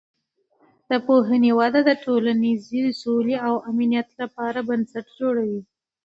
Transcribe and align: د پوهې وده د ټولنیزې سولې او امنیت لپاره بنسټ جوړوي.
د 0.89 0.91
پوهې 1.05 1.51
وده 1.59 1.81
د 1.87 1.91
ټولنیزې 2.03 2.81
سولې 3.01 3.35
او 3.47 3.53
امنیت 3.71 4.09
لپاره 4.21 4.59
بنسټ 4.69 5.05
جوړوي. 5.19 5.61